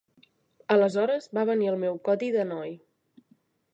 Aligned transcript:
Aleshores 0.75 1.29
va 1.39 1.43
venir 1.49 1.69
el 1.73 1.77
meu 1.85 1.99
codi 2.09 2.31
de 2.39 2.47
noi. 2.53 2.75